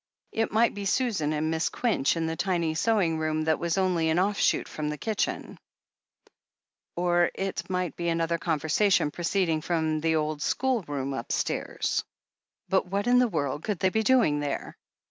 It 0.31 0.51
might 0.51 0.73
be 0.73 0.85
Susan 0.85 1.31
and 1.31 1.51
Miss 1.51 1.69
Quinch 1.69 2.17
in 2.17 2.25
the 2.25 2.35
tiny 2.35 2.73
sewing 2.73 3.19
room 3.19 3.43
that 3.43 3.59
was 3.59 3.77
only 3.77 4.09
an 4.09 4.17
offshoot 4.17 4.67
of 4.79 4.89
the 4.89 4.97
kitchen— 4.97 5.59
or 6.95 7.29
it 7.35 7.69
might 7.69 7.95
be 7.95 8.09
another 8.09 8.39
conversation 8.39 9.11
proceeding 9.11 9.61
from 9.61 10.01
the 10.01 10.15
old 10.15 10.41
school 10.41 10.83
room 10.87 11.13
upstairs. 11.13 12.03
But 12.67 12.87
what 12.87 13.05
in 13.05 13.19
the 13.19 13.27
world 13.29 13.63
could 13.63 13.77
they 13.77 13.89
be 13.89 14.01
doing 14.01 14.39
there? 14.39 14.75